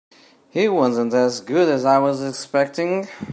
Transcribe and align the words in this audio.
He 0.49 0.67
wasn't 0.67 1.13
as 1.13 1.41
good 1.41 1.69
as 1.69 1.85
I 1.85 1.99
was 1.99 2.23
expecting. 2.23 3.07